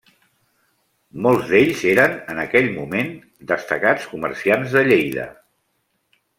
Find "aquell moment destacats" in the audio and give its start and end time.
2.45-4.11